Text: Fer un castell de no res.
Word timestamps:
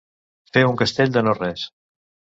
Fer 0.55 0.63
un 0.69 0.79
castell 0.81 1.13
de 1.19 1.23
no 1.29 1.37
res. 1.41 1.67